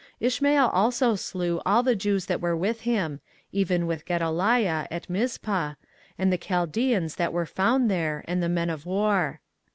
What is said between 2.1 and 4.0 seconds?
that were with him, even